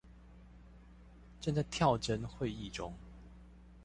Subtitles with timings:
[1.39, 2.91] 正在跳針會議中